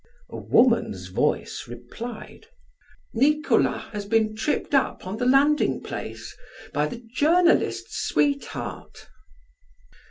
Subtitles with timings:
[0.31, 2.47] A woman's voice replied:
[3.13, 6.35] "Nicolas has been tripped up on the landing place
[6.73, 9.07] by the journalist's sweetheart."